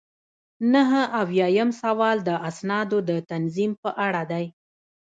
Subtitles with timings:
[0.73, 4.45] نهه اویایم سوال د اسنادو د تنظیم په اړه دی.